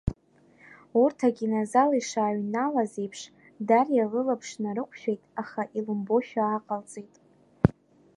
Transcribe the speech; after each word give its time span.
Урҭ 1.01 1.19
акинозал 1.27 1.89
ишааҩналаз 1.99 2.93
еиԥш, 3.01 3.21
Дариа 3.67 4.11
лылаԥш 4.11 4.49
нарықәшәеит, 4.61 5.21
аха 5.41 5.61
илымбошәа 5.77 6.41
ааҟалҵеит. 6.47 7.13